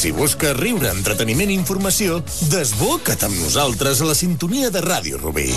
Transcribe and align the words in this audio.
Si 0.00 0.12
busques 0.16 0.56
riure, 0.56 0.88
entreteniment 0.94 1.50
i 1.52 1.58
informació, 1.60 2.22
desboca't 2.48 3.26
amb 3.28 3.36
nosaltres 3.42 4.00
a 4.00 4.08
la 4.08 4.16
sintonia 4.16 4.72
de 4.72 4.80
Ràdio 4.80 5.20
Rubí. 5.20 5.50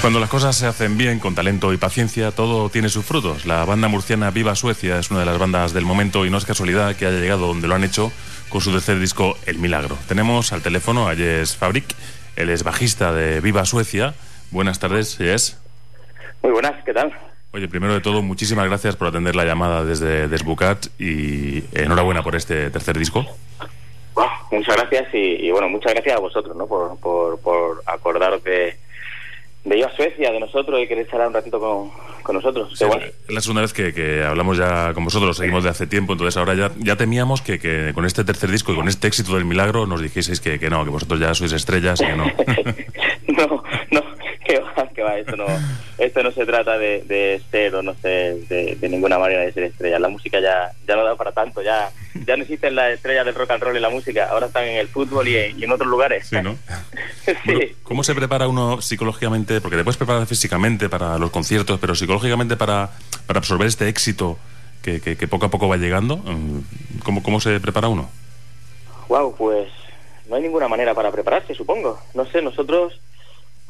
Cuando 0.00 0.20
las 0.20 0.30
cosas 0.30 0.56
se 0.56 0.66
hacen 0.66 0.96
bien, 0.96 1.18
con 1.18 1.34
talento 1.34 1.72
y 1.72 1.76
paciencia, 1.76 2.30
todo 2.30 2.70
tiene 2.70 2.88
sus 2.88 3.04
frutos. 3.04 3.46
La 3.46 3.64
banda 3.64 3.88
murciana 3.88 4.30
Viva 4.30 4.54
Suecia 4.54 4.96
es 5.00 5.10
una 5.10 5.20
de 5.20 5.26
las 5.26 5.38
bandas 5.38 5.74
del 5.74 5.84
momento 5.84 6.24
y 6.24 6.30
no 6.30 6.38
es 6.38 6.44
casualidad 6.44 6.94
que 6.94 7.04
haya 7.04 7.18
llegado 7.18 7.48
donde 7.48 7.66
lo 7.66 7.74
han 7.74 7.82
hecho 7.82 8.12
con 8.48 8.60
su 8.60 8.70
tercer 8.70 9.00
disco 9.00 9.36
El 9.44 9.58
Milagro. 9.58 9.98
Tenemos 10.06 10.52
al 10.52 10.62
teléfono 10.62 11.08
a 11.08 11.16
Jess 11.16 11.56
Fabric, 11.56 11.84
él 12.36 12.48
es 12.48 12.62
bajista 12.62 13.12
de 13.12 13.40
Viva 13.40 13.64
Suecia. 13.64 14.14
Buenas 14.52 14.78
tardes, 14.78 15.16
Jess. 15.18 15.60
Muy 16.42 16.52
buenas, 16.52 16.82
¿qué 16.84 16.94
tal? 16.94 17.12
Oye, 17.50 17.66
primero 17.66 17.92
de 17.92 18.00
todo, 18.00 18.22
muchísimas 18.22 18.66
gracias 18.66 18.94
por 18.94 19.08
atender 19.08 19.34
la 19.34 19.44
llamada 19.44 19.84
desde 19.84 20.28
Desbucat 20.28 20.86
y 21.00 21.64
enhorabuena 21.72 22.22
por 22.22 22.36
este 22.36 22.70
tercer 22.70 22.96
disco. 22.96 23.26
muchas 24.52 24.76
gracias 24.76 25.08
y, 25.12 25.50
bueno, 25.50 25.68
muchas 25.68 25.92
gracias 25.92 26.16
a 26.16 26.20
vosotros, 26.20 26.56
¿no? 26.56 26.68
Por, 26.68 26.98
por, 27.00 27.40
por 27.40 27.82
acordaros 27.84 28.44
de 29.64 29.78
ir 29.78 29.84
a 29.84 29.94
Suecia, 29.94 30.32
de 30.32 30.40
nosotros, 30.40 30.80
y 30.80 30.86
querer 30.86 31.04
estar 31.04 31.26
un 31.26 31.34
ratito 31.34 31.58
con, 31.58 31.90
con 32.22 32.36
nosotros. 32.36 32.72
Es 32.72 33.32
la 33.32 33.40
segunda 33.40 33.62
vez 33.62 33.72
que, 33.72 34.24
hablamos 34.24 34.58
ya 34.58 34.92
con 34.94 35.04
vosotros, 35.04 35.36
seguimos 35.36 35.64
de 35.64 35.70
hace 35.70 35.86
tiempo, 35.86 36.12
entonces 36.12 36.36
ahora 36.36 36.54
ya, 36.54 36.70
ya 36.78 36.96
temíamos 36.96 37.42
que, 37.42 37.58
que 37.58 37.92
con 37.94 38.04
este 38.04 38.24
tercer 38.24 38.50
disco 38.50 38.72
y 38.72 38.76
con 38.76 38.88
este 38.88 39.08
éxito 39.08 39.34
del 39.34 39.44
milagro 39.44 39.86
nos 39.86 40.00
dijiseis 40.02 40.40
que, 40.40 40.58
que 40.58 40.70
no, 40.70 40.84
que 40.84 40.90
vosotros 40.90 41.20
ya 41.20 41.34
sois 41.34 41.52
estrellas 41.52 42.00
y 42.00 42.06
que 42.06 42.16
no. 42.16 42.24
no, 43.28 43.64
no, 43.90 44.02
que 44.48 44.58
va, 44.60 44.88
que 44.94 45.02
va, 45.02 45.18
esto 45.18 45.36
no, 45.36 45.46
esto 45.98 46.22
no 46.22 46.30
se 46.32 46.46
trata 46.46 46.78
de, 46.78 47.02
de 47.02 47.40
ser 47.50 47.74
o 47.74 47.82
no 47.82 47.94
sé, 47.94 48.40
de, 48.48 48.88
ninguna 48.88 49.18
manera 49.18 49.42
de 49.42 49.52
ser 49.52 49.64
estrella. 49.64 49.98
La 49.98 50.08
música 50.08 50.40
ya, 50.40 50.70
ya 50.86 50.96
no 50.96 51.04
da 51.04 51.16
para 51.16 51.32
tanto, 51.32 51.62
ya, 51.62 51.90
ya 52.26 52.36
no 52.36 52.42
existen 52.42 52.74
las 52.74 52.92
estrellas 52.92 53.26
del 53.26 53.34
rock 53.34 53.50
and 53.50 53.62
roll 53.62 53.76
y 53.76 53.80
la 53.80 53.90
música, 53.90 54.28
ahora 54.30 54.46
están 54.46 54.64
en 54.64 54.76
el 54.76 54.88
fútbol 54.88 55.28
y 55.28 55.36
en, 55.36 55.70
otros 55.70 55.88
lugares. 55.88 56.28
Sí, 56.28 56.36
¿no? 56.42 56.56
¿Cómo 57.82 58.02
se 58.04 58.14
prepara 58.14 58.48
uno 58.48 58.80
psicológicamente? 58.80 59.60
Porque 59.60 59.76
te 59.76 59.84
puedes 59.84 59.96
preparar 59.96 60.26
físicamente 60.26 60.88
para 60.88 61.18
los 61.18 61.30
conciertos, 61.30 61.78
pero 61.80 61.94
psicológicamente 61.94 62.56
para, 62.56 62.90
para 63.26 63.38
absorber 63.38 63.66
este 63.66 63.88
éxito 63.88 64.38
que, 64.82 65.00
que, 65.00 65.28
poco 65.28 65.46
a 65.46 65.50
poco 65.50 65.68
va 65.68 65.76
llegando, 65.76 66.16
mm, 66.16 67.00
¿cómo, 67.04 67.22
¿cómo 67.22 67.40
se 67.40 67.60
prepara 67.60 67.88
uno? 67.88 68.08
Wow, 69.08 69.34
pues 69.36 69.68
no 70.28 70.36
hay 70.36 70.42
ninguna 70.42 70.68
manera 70.68 70.94
para 70.94 71.10
prepararse, 71.10 71.54
supongo. 71.54 71.98
No 72.14 72.24
sé, 72.26 72.40
nosotros 72.42 73.00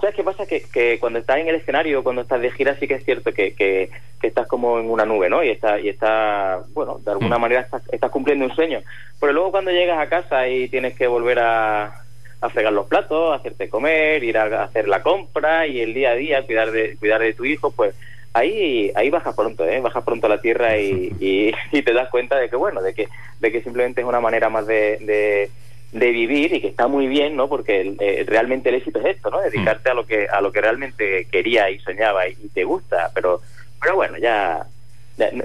¿Sabes 0.01 0.15
qué 0.15 0.23
pasa? 0.23 0.47
Que, 0.47 0.63
que 0.63 0.99
cuando 1.01 1.19
estás 1.19 1.39
en 1.39 1.49
el 1.49 1.57
escenario, 1.57 2.05
cuando 2.05 2.23
estás 2.23 2.41
de 2.41 2.53
gira, 2.53 2.77
sí 2.77 2.87
que 2.87 2.95
es 2.95 3.05
cierto 3.05 3.33
que, 3.33 3.55
que, 3.55 3.91
estás 4.23 4.47
como 4.47 4.79
en 4.79 4.89
una 4.89 5.05
nube, 5.05 5.29
¿no? 5.29 5.43
Y 5.43 5.51
está, 5.51 5.81
y 5.81 5.89
está 5.89 6.61
bueno, 6.73 7.01
de 7.05 7.11
alguna 7.11 7.37
mm. 7.37 7.41
manera 7.41 7.69
estás, 7.91 8.11
cumpliendo 8.11 8.45
un 8.45 8.55
sueño. 8.55 8.81
Pero 9.19 9.33
luego 9.33 9.51
cuando 9.51 9.73
llegas 9.73 9.99
a 9.99 10.09
casa 10.09 10.47
y 10.47 10.69
tienes 10.69 10.95
que 10.95 11.09
volver 11.09 11.41
a, 11.41 12.05
a 12.41 12.51
fregar 12.51 12.73
los 12.73 12.87
platos, 12.87 13.39
hacerte 13.39 13.69
comer, 13.69 14.23
ir 14.23 14.39
a 14.39 14.65
hacer 14.65 14.89
la 14.89 15.03
compra 15.03 15.67
y 15.67 15.81
el 15.81 15.95
día 15.95 16.11
a 16.11 16.15
día 16.15 16.47
cuidar 16.47 16.71
de, 16.71 16.97
cuidar 16.97 17.21
de 17.21 17.35
tu 17.35 17.45
hijo, 17.45 17.71
pues 17.71 17.95
ahí 18.33 18.93
ahí 18.95 19.11
bajas 19.11 19.35
pronto, 19.35 19.65
¿eh? 19.65 19.81
Bajas 19.81 20.05
pronto 20.05 20.27
a 20.27 20.31
la 20.31 20.41
tierra 20.41 20.79
y, 20.79 21.13
y, 21.73 21.83
te 21.83 21.93
das 21.93 22.09
cuenta 22.11 22.37
de 22.37 22.49
que, 22.49 22.57
bueno, 22.57 22.83
de 22.83 22.95
que, 22.95 23.09
de 23.41 23.53
que 23.53 23.63
simplemente 23.63 24.01
es 24.01 24.07
una 24.07 24.21
manera 24.21 24.49
más 24.49 24.67
de 24.67 25.51
de 25.93 26.11
vivir 26.11 26.53
y 26.55 26.61
que 26.61 26.69
está 26.69 26.87
muy 26.87 27.07
bien, 27.07 27.37
¿no? 27.37 27.49
Porque 27.49 27.95
eh, 27.99 28.25
realmente 28.27 28.69
el 28.69 28.77
éxito 28.77 28.99
es 29.01 29.17
esto, 29.17 29.31
¿no? 29.31 29.41
Dedicarte 29.41 29.91
a 29.91 29.95
lo 29.95 30.05
que 30.07 30.27
a 30.29 30.41
lo 30.41 30.53
que 30.53 30.61
realmente 30.61 31.27
quería 31.31 31.71
y 31.71 31.79
soñaba 31.79 32.29
y, 32.29 32.35
te 32.53 32.65
gusta, 32.65 33.11
pero 33.15 33.41
pero 33.81 33.95
bueno, 33.95 34.19
ya, 34.19 34.67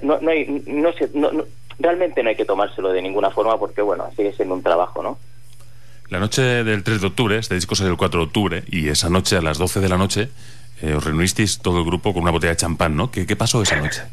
no, 0.01 0.19
no, 0.19 0.31
hay, 0.31 0.63
no, 0.65 0.91
sé, 0.93 1.09
no, 1.13 1.29
realmente 1.79 2.23
no 2.23 2.29
hay 2.29 2.35
que 2.35 2.45
tomárselo 2.45 2.91
de 2.91 3.01
ninguna 3.01 3.29
forma 3.29 3.57
porque 3.57 3.81
bueno, 3.81 4.09
sigue 4.15 4.33
siendo 4.33 4.55
un 4.55 4.63
trabajo, 4.63 5.01
¿no? 5.01 5.17
La 6.13 6.19
noche 6.19 6.43
del 6.43 6.83
3 6.83 7.01
de 7.01 7.07
octubre, 7.07 7.39
este 7.39 7.55
disco 7.55 7.73
salió 7.73 7.91
el 7.91 7.97
4 7.97 8.19
de 8.19 8.25
octubre 8.27 8.63
y 8.67 8.87
esa 8.89 9.09
noche 9.09 9.35
a 9.35 9.41
las 9.41 9.57
12 9.57 9.79
de 9.79 9.89
la 9.89 9.97
noche 9.97 10.29
eh, 10.79 10.93
os 10.93 11.03
reunisteis 11.03 11.57
todo 11.57 11.79
el 11.79 11.85
grupo 11.85 12.13
con 12.13 12.21
una 12.21 12.29
botella 12.29 12.51
de 12.51 12.57
champán, 12.57 12.95
¿no? 12.95 13.09
¿Qué, 13.09 13.25
qué 13.25 13.35
pasó 13.35 13.63
esa 13.63 13.77
noche? 13.77 14.03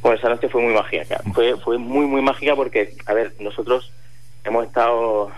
Pues 0.00 0.20
esa 0.20 0.28
noche 0.28 0.48
fue 0.48 0.62
muy 0.62 0.72
mágica, 0.72 1.20
fue, 1.34 1.56
fue 1.56 1.78
muy, 1.78 2.06
muy 2.06 2.22
mágica 2.22 2.54
porque, 2.54 2.94
a 3.06 3.12
ver, 3.12 3.34
nosotros 3.40 3.90
hemos 4.44 4.64
estado 4.64 5.32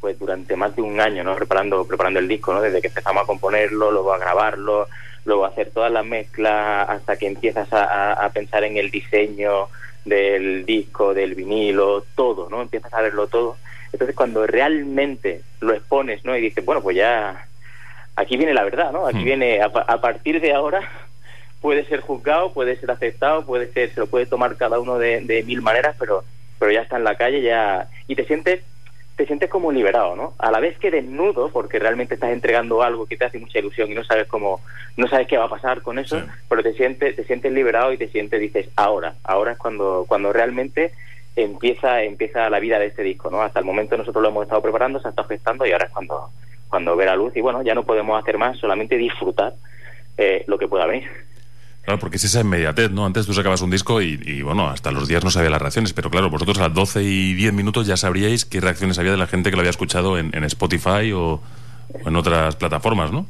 pues 0.00 0.16
durante 0.16 0.54
más 0.54 0.76
de 0.76 0.82
un 0.82 1.00
año 1.00 1.24
no 1.24 1.34
preparando 1.34 1.84
preparando 1.84 2.20
el 2.20 2.28
disco 2.28 2.52
no 2.52 2.60
desde 2.60 2.80
que 2.80 2.86
empezamos 2.86 3.24
a 3.24 3.26
componerlo 3.26 3.90
luego 3.90 4.12
a 4.12 4.18
grabarlo 4.18 4.86
luego 5.24 5.44
a 5.44 5.48
hacer 5.48 5.70
todas 5.70 5.90
las 5.90 6.06
mezclas 6.06 6.88
hasta 6.88 7.16
que 7.16 7.26
empiezas 7.26 7.66
a, 7.72 8.30
pensar 8.32 8.62
en 8.62 8.76
el 8.76 8.92
diseño 8.92 9.70
del 10.04 10.64
disco 10.64 11.14
del 11.14 11.34
vinilo 11.34 12.04
todo 12.14 12.48
no 12.48 12.62
empiezas 12.62 12.94
a 12.94 13.00
verlo 13.00 13.26
todo 13.26 13.56
entonces 13.96 14.14
cuando 14.14 14.46
realmente 14.46 15.40
lo 15.60 15.72
expones 15.72 16.24
no 16.24 16.36
y 16.36 16.40
dices 16.42 16.64
bueno 16.64 16.82
pues 16.82 16.96
ya 16.96 17.46
aquí 18.14 18.36
viene 18.36 18.54
la 18.54 18.64
verdad 18.64 18.92
no 18.92 19.06
aquí 19.06 19.18
hmm. 19.18 19.24
viene 19.24 19.60
a, 19.62 20.00
partir 20.00 20.40
de 20.40 20.52
ahora 20.52 20.88
puede 21.60 21.84
ser 21.86 22.00
juzgado 22.00 22.52
puede 22.52 22.76
ser 22.76 22.90
aceptado 22.90 23.44
puede 23.44 23.72
ser 23.72 23.90
se 23.90 24.00
lo 24.00 24.06
puede 24.06 24.26
tomar 24.26 24.56
cada 24.56 24.78
uno 24.78 24.98
de, 24.98 25.22
de 25.22 25.42
mil 25.42 25.62
maneras 25.62 25.96
pero 25.98 26.24
pero 26.58 26.72
ya 26.72 26.82
está 26.82 26.96
en 26.96 27.04
la 27.04 27.16
calle 27.16 27.42
ya 27.42 27.88
y 28.06 28.14
te 28.14 28.24
sientes 28.24 28.62
te 29.16 29.24
sientes 29.24 29.48
como 29.48 29.72
liberado, 29.72 30.14
¿no? 30.14 30.34
A 30.38 30.50
la 30.50 30.60
vez 30.60 30.78
que 30.78 30.90
desnudo, 30.90 31.48
porque 31.50 31.78
realmente 31.78 32.14
estás 32.14 32.32
entregando 32.32 32.82
algo 32.82 33.06
que 33.06 33.16
te 33.16 33.24
hace 33.24 33.38
mucha 33.38 33.58
ilusión 33.58 33.90
y 33.90 33.94
no 33.94 34.04
sabes 34.04 34.26
cómo, 34.26 34.60
no 34.98 35.08
sabes 35.08 35.26
qué 35.26 35.38
va 35.38 35.46
a 35.46 35.50
pasar 35.50 35.80
con 35.80 35.98
eso, 35.98 36.22
pero 36.50 36.62
te 36.62 36.74
sientes, 36.74 37.16
te 37.16 37.24
sientes 37.24 37.50
liberado 37.50 37.92
y 37.94 37.96
te 37.96 38.08
sientes, 38.08 38.38
dices, 38.38 38.68
ahora, 38.76 39.14
ahora 39.24 39.52
es 39.52 39.58
cuando, 39.58 40.04
cuando 40.06 40.34
realmente 40.34 40.92
empieza, 41.36 42.02
empieza 42.02 42.48
la 42.48 42.58
vida 42.58 42.78
de 42.78 42.86
este 42.86 43.02
disco, 43.02 43.30
¿no? 43.30 43.42
Hasta 43.42 43.60
el 43.60 43.66
momento 43.66 43.96
nosotros 43.96 44.22
lo 44.22 44.30
hemos 44.30 44.44
estado 44.44 44.62
preparando, 44.62 44.98
se 44.98 45.08
ha 45.08 45.10
estado 45.10 45.28
gestando 45.28 45.66
y 45.66 45.72
ahora 45.72 45.84
es 45.84 45.92
cuando, 45.92 46.30
cuando 46.68 46.96
ve 46.96 47.04
la 47.04 47.14
luz 47.14 47.36
y 47.36 47.42
bueno, 47.42 47.62
ya 47.62 47.74
no 47.74 47.84
podemos 47.84 48.20
hacer 48.20 48.38
más, 48.38 48.58
solamente 48.58 48.96
disfrutar 48.96 49.52
eh, 50.16 50.44
lo 50.46 50.58
que 50.58 50.66
pueda 50.66 50.86
venir. 50.86 51.08
Claro, 51.84 52.00
porque 52.00 52.16
es 52.16 52.24
esa 52.24 52.40
inmediatez, 52.40 52.90
¿no? 52.90 53.06
Antes 53.06 53.26
tú 53.26 53.32
sacabas 53.32 53.60
un 53.60 53.70
disco 53.70 54.02
y, 54.02 54.42
bueno, 54.42 54.68
hasta 54.68 54.90
los 54.90 55.06
días 55.06 55.22
no 55.22 55.30
sabía 55.30 55.50
las 55.50 55.62
reacciones, 55.62 55.92
pero 55.92 56.10
claro, 56.10 56.30
vosotros 56.30 56.58
a 56.58 56.62
las 56.62 56.74
12 56.74 57.04
y 57.04 57.34
10 57.34 57.52
minutos 57.52 57.86
ya 57.86 57.96
sabríais 57.96 58.44
qué 58.44 58.60
reacciones 58.60 58.98
había 58.98 59.12
de 59.12 59.18
la 59.18 59.28
gente 59.28 59.50
que 59.50 59.56
lo 59.56 59.60
había 59.60 59.70
escuchado 59.70 60.18
en, 60.18 60.32
Spotify 60.44 61.12
o, 61.14 61.40
en 62.04 62.16
otras 62.16 62.56
plataformas, 62.56 63.12
¿no? 63.12 63.26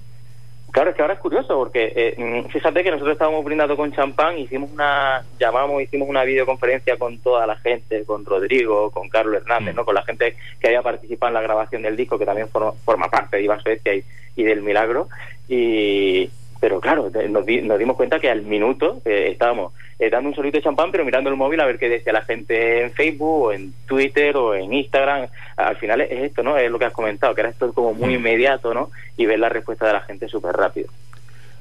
Claro, 0.76 0.90
es 0.90 0.96
que 0.96 1.00
ahora 1.00 1.14
es 1.14 1.20
curioso, 1.20 1.56
porque 1.56 1.90
eh, 1.96 2.44
fíjate 2.50 2.84
que 2.84 2.90
nosotros 2.90 3.14
estábamos 3.14 3.43
brindando 3.43 3.78
con 3.78 3.94
champán, 3.94 4.37
hicimos 4.37 4.70
una, 4.70 5.25
llamamos, 5.40 5.81
hicimos 5.81 6.06
una 6.06 6.23
videoconferencia 6.23 6.99
con 6.99 7.17
toda 7.20 7.46
la 7.46 7.56
gente, 7.56 8.05
con 8.05 8.26
Rodrigo, 8.26 8.90
con 8.90 9.08
Carlos 9.08 9.37
Hernández, 9.37 9.73
mm. 9.73 9.76
¿no? 9.78 9.87
Con 9.87 9.94
la 9.94 10.02
gente 10.02 10.37
que 10.61 10.67
había 10.67 10.82
participado 10.82 11.28
en 11.28 11.34
la 11.34 11.40
grabación 11.40 11.81
del 11.81 11.96
disco, 11.96 12.19
que 12.19 12.26
también 12.26 12.50
forma, 12.50 13.08
parte 13.08 13.38
de 13.38 13.44
Iba 13.44 13.58
Suecia 13.58 13.94
y, 13.94 14.05
y 14.37 14.43
del 14.43 14.61
Milagro, 14.61 15.08
y, 15.49 16.28
pero 16.61 16.81
claro, 16.81 17.11
nos, 17.29 17.47
dimos 17.47 17.97
cuenta 17.97 18.19
que 18.19 18.31
al 18.31 18.43
minuto 18.43 19.00
eh, 19.05 19.29
estábamos 19.32 19.73
eh, 19.99 20.11
dando 20.11 20.29
un 20.29 20.35
solito 20.35 20.58
de 20.58 20.62
champán, 20.62 20.91
pero 20.91 21.05
mirando 21.05 21.31
el 21.31 21.37
móvil 21.37 21.61
a 21.61 21.67
ver 21.67 21.79
qué 21.79 21.88
decía 21.88 22.12
la 22.12 22.23
gente 22.23 22.82
en 22.82 22.93
Facebook 22.93 23.43
o 23.44 23.53
en 23.53 23.73
Twitter 23.87 24.37
o 24.37 24.55
en 24.55 24.73
Instagram. 24.73 25.29
Al 25.56 25.76
final 25.76 26.00
es 26.03 26.11
esto, 26.11 26.43
¿no? 26.43 26.56
Es 26.56 26.70
lo 26.70 26.79
que 26.79 26.87
has 26.87 26.93
comentado, 26.93 27.35
que 27.35 27.41
era 27.43 27.50
esto 27.50 27.73
como 27.73 27.94
muy 27.94 28.11
mm. 28.11 28.17
inmediato, 28.17 28.75
¿no? 28.75 28.91
Y 29.17 29.26
ver 29.26 29.38
la 29.38 29.49
respuesta 29.49 29.87
de 29.87 29.94
la 29.94 30.00
gente 30.03 30.29
súper 30.29 30.55
rápido. 30.55 30.88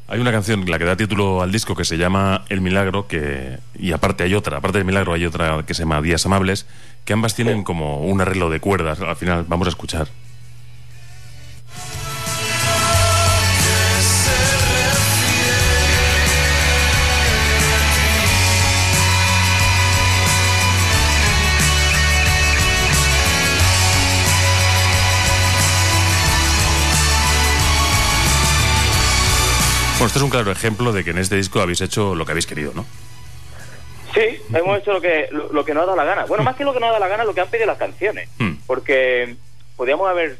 Hay 0.07 0.19
una 0.19 0.31
canción, 0.31 0.69
la 0.69 0.77
que 0.77 0.85
da 0.85 0.95
título 0.95 1.41
al 1.41 1.51
disco, 1.51 1.75
que 1.75 1.83
se 1.83 1.97
llama 1.97 2.45
El 2.49 2.61
Milagro, 2.61 3.07
que 3.07 3.57
y 3.73 3.91
aparte 3.91 4.23
hay 4.23 4.35
otra, 4.35 4.57
aparte 4.57 4.77
del 4.77 4.85
Milagro 4.85 5.13
hay 5.13 5.25
otra 5.25 5.63
que 5.65 5.73
se 5.73 5.81
llama 5.81 6.01
Días 6.01 6.25
Amables, 6.27 6.67
que 7.05 7.13
ambas 7.13 7.35
tienen 7.35 7.63
como 7.63 8.01
un 8.01 8.21
arreglo 8.21 8.49
de 8.49 8.59
cuerdas. 8.59 9.01
Al 9.01 9.15
final 9.15 9.45
vamos 9.47 9.67
a 9.67 9.69
escuchar. 9.69 10.07
Bueno, 30.05 30.13
este 30.13 30.19
es 30.19 30.23
un 30.23 30.29
claro 30.29 30.51
ejemplo 30.51 30.93
de 30.93 31.03
que 31.03 31.09
en 31.09 31.17
este 31.17 31.35
disco 31.35 31.59
habéis 31.61 31.81
hecho 31.81 32.13
lo 32.13 32.27
que 32.27 32.31
habéis 32.33 32.45
querido, 32.45 32.73
¿no? 32.75 32.85
Sí, 34.13 34.39
hemos 34.53 34.77
hecho 34.77 34.93
lo 34.93 35.01
que, 35.01 35.27
lo, 35.31 35.65
que 35.65 35.73
nos 35.73 35.81
ha 35.81 35.85
dado 35.87 35.97
la 35.97 36.03
gana. 36.03 36.25
Bueno, 36.25 36.43
más 36.43 36.55
que 36.55 36.63
lo 36.63 36.73
que 36.73 36.79
nos 36.79 36.89
ha 36.89 36.91
dado 36.91 37.03
la 37.03 37.07
gana, 37.07 37.23
lo 37.23 37.33
que 37.33 37.41
han 37.41 37.47
pedido 37.47 37.65
las 37.65 37.79
canciones. 37.79 38.29
Hmm. 38.37 38.53
Porque 38.67 39.35
podríamos 39.75 40.07
haber... 40.07 40.37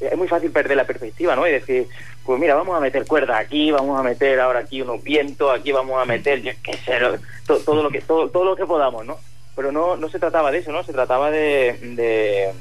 es 0.00 0.16
muy 0.16 0.28
fácil 0.28 0.50
perder 0.50 0.78
la 0.78 0.86
perspectiva, 0.86 1.36
¿no? 1.36 1.46
Y 1.46 1.50
decir, 1.50 1.88
pues 2.24 2.40
mira, 2.40 2.54
vamos 2.54 2.74
a 2.74 2.80
meter 2.80 3.04
cuerda 3.04 3.36
aquí, 3.36 3.70
vamos 3.70 4.00
a 4.00 4.02
meter 4.02 4.40
ahora 4.40 4.60
aquí 4.60 4.80
unos 4.80 5.04
vientos, 5.04 5.54
aquí 5.54 5.72
vamos 5.72 6.00
a 6.00 6.06
meter, 6.06 6.40
yo 6.40 6.52
qué 6.62 6.72
sé, 6.78 6.98
todo, 7.46 7.82
lo 7.82 7.90
que 7.90 8.00
todo, 8.00 8.30
todo 8.30 8.46
lo 8.46 8.56
que 8.56 8.64
podamos, 8.64 9.04
¿no? 9.04 9.18
Pero 9.54 9.72
no, 9.72 9.94
no 9.94 10.08
se 10.08 10.20
trataba 10.20 10.50
de 10.50 10.60
eso, 10.60 10.72
¿no? 10.72 10.84
Se 10.84 10.94
trataba 10.94 11.30
de, 11.30 11.76
de... 11.82 12.54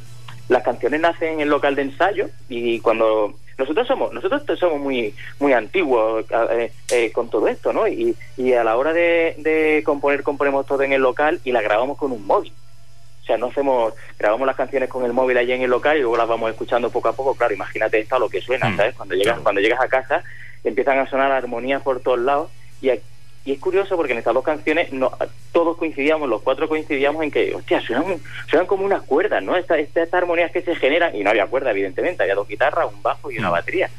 Las 0.51 0.63
canciones 0.63 0.99
nacen 0.99 1.35
en 1.35 1.39
el 1.39 1.47
local 1.47 1.75
de 1.75 1.83
ensayo 1.83 2.29
y 2.49 2.81
cuando 2.81 3.35
nosotros 3.57 3.87
somos 3.87 4.11
nosotros 4.11 4.43
somos 4.59 4.81
muy 4.81 5.15
muy 5.39 5.53
antiguos 5.53 6.25
eh, 6.51 6.73
eh, 6.91 7.09
con 7.13 7.29
todo 7.29 7.47
esto 7.47 7.71
no 7.71 7.87
y, 7.87 8.13
y 8.35 8.51
a 8.51 8.61
la 8.65 8.75
hora 8.75 8.91
de, 8.91 9.81
componer 9.85 10.23
componemos 10.23 10.65
todo 10.65 10.83
en 10.83 10.91
el 10.91 11.01
local 11.01 11.39
y 11.45 11.53
la 11.53 11.61
grabamos 11.61 11.97
con 11.97 12.11
un 12.11 12.27
móvil. 12.27 12.51
O 13.21 13.25
sea 13.25 13.37
no 13.37 13.45
hacemos 13.45 13.93
grabamos 14.19 14.45
las 14.45 14.57
canciones 14.57 14.89
con 14.89 15.05
el 15.05 15.13
móvil 15.13 15.37
allí 15.37 15.53
en 15.53 15.61
el 15.61 15.69
local 15.69 15.95
y 15.95 16.01
luego 16.01 16.17
las 16.17 16.27
vamos 16.27 16.51
escuchando 16.51 16.89
poco 16.89 17.07
a 17.07 17.13
poco. 17.13 17.33
Claro 17.33 17.53
imagínate 17.53 17.99
esto 17.99 18.17
a 18.17 18.19
lo 18.19 18.27
que 18.27 18.41
suena 18.41 18.67
mm. 18.67 18.75
sabes 18.75 18.95
cuando 18.95 19.15
llegas 19.15 19.39
cuando 19.39 19.61
llegas 19.61 19.79
a 19.79 19.87
casa 19.87 20.21
empiezan 20.65 20.99
a 20.99 21.09
sonar 21.09 21.31
armonías 21.31 21.81
por 21.81 22.01
todos 22.01 22.19
lados 22.19 22.51
y 22.81 22.89
y 23.43 23.53
es 23.53 23.59
curioso 23.59 23.95
porque 23.95 24.13
en 24.13 24.19
estas 24.19 24.33
dos 24.33 24.43
canciones 24.43 24.93
no, 24.93 25.11
todos 25.51 25.77
coincidíamos, 25.77 26.29
los 26.29 26.41
cuatro 26.41 26.69
coincidíamos 26.69 27.23
en 27.23 27.31
que, 27.31 27.55
hostia, 27.55 27.81
suenan, 27.81 28.19
suenan 28.47 28.67
como 28.67 28.85
unas 28.85 29.01
cuerdas, 29.01 29.43
¿no? 29.43 29.57
Estas 29.57 29.79
esta, 29.79 30.17
armonías 30.17 30.51
que 30.51 30.61
se 30.61 30.75
generan, 30.75 31.15
y 31.15 31.23
no 31.23 31.31
había 31.31 31.47
cuerda, 31.47 31.71
evidentemente, 31.71 32.21
había 32.21 32.35
dos 32.35 32.47
guitarras, 32.47 32.93
un 32.93 33.01
bajo 33.01 33.31
y 33.31 33.39
una 33.39 33.49
mm. 33.49 33.51
batería. 33.51 33.89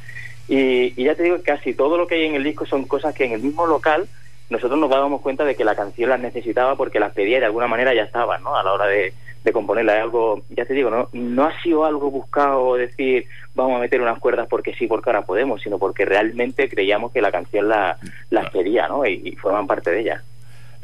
Y, 0.49 0.95
y 0.97 1.05
ya 1.05 1.15
te 1.15 1.25
digo, 1.25 1.39
casi 1.45 1.75
todo 1.75 1.97
lo 1.97 2.07
que 2.07 2.17
hay 2.17 2.27
en 2.27 2.37
el 2.37 2.45
disco 2.45 2.67
son 2.67 2.85
cosas 2.85 3.15
que 3.15 3.25
en 3.25 3.33
el 3.33 3.43
mismo 3.43 3.67
local 3.67 4.07
nosotros 4.51 4.79
nos 4.79 4.91
dábamos 4.91 5.23
cuenta 5.23 5.45
de 5.45 5.57
que 5.57 5.65
la 5.65 5.75
canción 5.75 6.11
las 6.11 6.21
necesitaba 6.21 6.77
porque 6.77 7.01
las 7.01 7.13
pedía 7.13 7.39
y 7.39 7.41
de 7.41 7.47
alguna 7.47 7.69
manera 7.69 7.95
ya 7.95 8.03
estaban, 8.03 8.43
¿no? 8.43 8.57
A 8.57 8.63
la 8.63 8.73
hora 8.73 8.87
de, 8.87 9.13
de 9.45 9.53
componerla. 9.53 9.97
Es 9.97 10.03
algo, 10.03 10.43
ya 10.51 10.65
te 10.65 10.75
digo, 10.75 10.91
no, 10.91 11.09
no 11.13 11.45
ha 11.45 11.63
sido 11.63 11.85
algo 11.85 12.11
buscado 12.11 12.77
decir 12.77 13.27
vamos 13.55 13.77
a 13.77 13.81
meter 13.81 14.01
unas 14.01 14.19
cuerdas 14.19 14.47
porque 14.49 14.75
sí, 14.75 14.87
porque 14.87 15.11
ahora 15.11 15.23
podemos, 15.23 15.61
sino 15.63 15.79
porque 15.79 16.05
realmente 16.05 16.69
creíamos 16.69 17.13
que 17.13 17.21
la 17.21 17.31
canción 17.31 17.69
la, 17.69 17.99
las 18.31 18.51
quería, 18.51 18.89
¿no? 18.89 19.07
Y, 19.07 19.37
forman 19.41 19.67
parte 19.67 19.91
de 19.91 20.01
ella. 20.01 20.23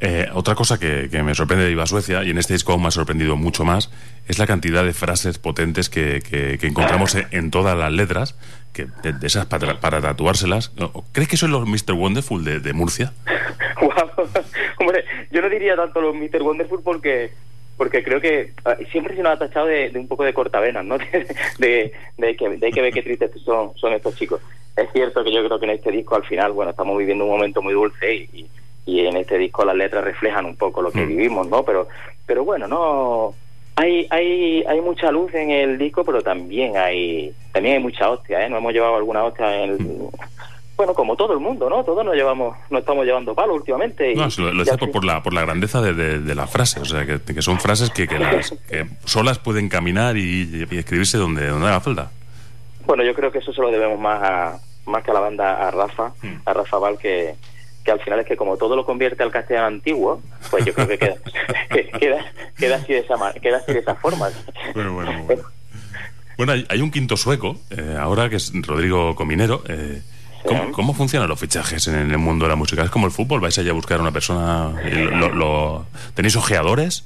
Eh, 0.00 0.28
otra 0.32 0.54
cosa 0.54 0.78
que, 0.78 1.08
me 1.22 1.34
sorprende 1.34 1.64
de 1.64 1.72
Iba 1.72 1.86
Suecia, 1.86 2.22
y 2.22 2.30
en 2.30 2.38
este 2.38 2.52
disco 2.52 2.78
me 2.78 2.88
ha 2.88 2.90
sorprendido 2.90 3.36
mucho 3.36 3.64
más, 3.64 3.90
es 4.28 4.38
la 4.38 4.46
cantidad 4.46 4.84
de 4.84 4.92
frases 4.92 5.38
potentes 5.38 5.90
que, 5.90 6.20
que, 6.20 6.58
encontramos 6.66 7.16
en, 7.30 7.50
todas 7.50 7.76
las 7.76 7.92
letras, 7.92 8.36
que 8.72 8.86
de, 9.02 9.26
esas 9.26 9.46
para, 9.46 9.80
para, 9.80 10.00
tatuárselas. 10.00 10.72
¿Crees 11.12 11.28
que 11.28 11.36
son 11.36 11.50
los 11.50 11.66
Mr. 11.66 11.94
Wonderful 11.94 12.44
de, 12.44 12.60
de 12.60 12.72
Murcia? 12.72 13.12
Hombre, 14.78 15.04
yo 15.32 15.42
no 15.42 15.48
diría 15.48 15.74
tanto 15.74 16.00
los 16.00 16.14
Mr. 16.14 16.42
Wonderful 16.42 16.80
porque 16.84 17.32
porque 17.78 18.02
creo 18.02 18.20
que 18.20 18.52
ah, 18.64 18.76
siempre 18.90 19.16
se 19.16 19.22
nos 19.22 19.32
ha 19.32 19.38
tachado 19.38 19.66
de, 19.66 19.90
un 19.94 20.08
poco 20.08 20.24
de 20.24 20.34
cortavenas, 20.34 20.84
¿no? 20.84 20.98
De, 21.58 21.92
de, 22.18 22.36
que, 22.36 22.48
de 22.50 22.70
que 22.70 22.82
ver 22.82 22.92
qué 22.92 23.02
tristes 23.02 23.30
son, 23.42 23.74
son 23.76 23.94
estos 23.94 24.14
chicos. 24.16 24.42
Es 24.76 24.90
cierto 24.92 25.24
que 25.24 25.32
yo 25.32 25.44
creo 25.44 25.58
que 25.58 25.66
en 25.66 25.72
este 25.72 25.90
disco 25.90 26.16
al 26.16 26.24
final, 26.24 26.52
bueno, 26.52 26.72
estamos 26.72 26.98
viviendo 26.98 27.24
un 27.24 27.30
momento 27.30 27.62
muy 27.62 27.72
dulce 27.72 28.14
y, 28.14 28.46
y, 28.84 29.06
en 29.06 29.16
este 29.16 29.38
disco 29.38 29.64
las 29.64 29.76
letras 29.76 30.04
reflejan 30.04 30.44
un 30.44 30.56
poco 30.56 30.82
lo 30.82 30.90
que 30.90 31.04
mm. 31.04 31.08
vivimos, 31.08 31.48
¿no? 31.48 31.62
Pero, 31.64 31.88
pero 32.26 32.44
bueno, 32.44 32.68
no 32.68 33.34
hay, 33.76 34.06
hay, 34.10 34.64
hay 34.64 34.80
mucha 34.80 35.12
luz 35.12 35.32
en 35.34 35.50
el 35.50 35.78
disco, 35.78 36.04
pero 36.04 36.20
también 36.20 36.76
hay, 36.76 37.32
también 37.52 37.76
hay 37.76 37.82
mucha 37.82 38.10
hostia, 38.10 38.44
¿eh? 38.44 38.50
Nos 38.50 38.58
hemos 38.58 38.72
llevado 38.72 38.96
alguna 38.96 39.24
hostia 39.24 39.62
en 39.62 39.70
el, 39.70 39.78
bueno, 40.78 40.94
como 40.94 41.16
todo 41.16 41.32
el 41.32 41.40
mundo, 41.40 41.68
¿no? 41.68 41.82
Todos 41.82 42.04
nos 42.04 42.14
llevamos, 42.14 42.56
nos 42.70 42.80
estamos 42.80 43.04
llevando 43.04 43.34
palo 43.34 43.54
últimamente. 43.54 44.14
no, 44.14 44.28
lo, 44.38 44.52
lo 44.52 44.64
por, 44.92 45.04
la, 45.04 45.20
por 45.24 45.34
la 45.34 45.40
grandeza 45.40 45.82
de, 45.82 46.20
de, 46.20 46.34
la 46.36 46.46
frase, 46.46 46.78
o 46.78 46.84
sea, 46.84 47.04
que, 47.04 47.18
que 47.20 47.42
son 47.42 47.58
frases 47.58 47.90
que, 47.90 48.06
que, 48.06 48.16
las, 48.16 48.52
que 48.70 48.86
solas 49.04 49.40
pueden 49.40 49.68
caminar 49.68 50.16
y, 50.16 50.68
escribirse 50.70 51.18
donde, 51.18 51.48
donde 51.48 51.66
haga 51.66 51.80
falta. 51.80 52.12
Bueno, 52.86 53.02
yo 53.02 53.12
creo 53.12 53.32
que 53.32 53.38
eso 53.38 53.52
se 53.52 53.60
lo 53.60 53.72
debemos 53.72 53.98
más 53.98 54.22
a, 54.22 54.58
más 54.86 55.02
que 55.02 55.10
a 55.10 55.14
la 55.14 55.20
banda, 55.20 55.66
a 55.66 55.72
Rafa, 55.72 56.12
hmm. 56.22 56.42
a 56.44 56.52
Rafa 56.52 56.78
Val, 56.78 56.96
que, 56.96 57.34
que 57.84 57.90
al 57.90 57.98
final 57.98 58.20
es 58.20 58.26
que 58.26 58.36
como 58.36 58.56
todo 58.56 58.76
lo 58.76 58.86
convierte 58.86 59.24
al 59.24 59.32
castellano 59.32 59.66
antiguo, 59.66 60.22
pues 60.48 60.64
yo 60.64 60.72
creo 60.74 60.86
que 60.86 60.98
queda, 60.98 61.16
queda, 61.98 62.24
queda, 62.56 62.76
así 62.76 62.92
de 62.92 63.00
esa, 63.00 63.16
queda 63.42 63.56
así 63.56 63.72
de 63.72 63.80
esa 63.80 63.96
forma. 63.96 64.28
Bueno, 64.74 64.94
bueno, 64.94 65.24
bueno. 65.24 65.42
Bueno, 66.36 66.52
hay, 66.68 66.80
un 66.80 66.92
quinto 66.92 67.16
sueco, 67.16 67.56
eh, 67.70 67.96
ahora 67.98 68.28
que 68.28 68.36
es 68.36 68.52
Rodrigo 68.64 69.16
Cominero. 69.16 69.64
Eh, 69.66 70.02
¿Cómo, 70.72 70.94
funcionan 70.94 71.28
los 71.28 71.38
fichajes 71.38 71.86
en 71.88 72.10
el 72.10 72.18
mundo 72.18 72.46
de 72.46 72.50
la 72.50 72.56
música? 72.56 72.82
¿Es 72.82 72.90
como 72.90 73.06
el 73.06 73.12
fútbol? 73.12 73.40
¿Vais 73.40 73.58
allá 73.58 73.70
a 73.70 73.74
buscar 73.74 73.98
a 73.98 74.02
una 74.02 74.12
persona? 74.12 74.72
Lo, 75.34 75.86
¿Tenéis 76.14 76.36
ojeadores? 76.36 77.04